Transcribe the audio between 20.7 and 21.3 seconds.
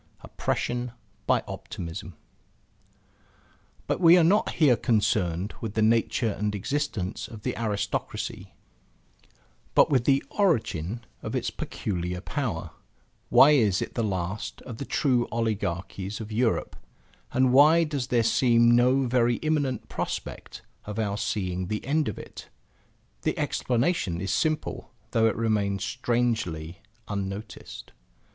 of our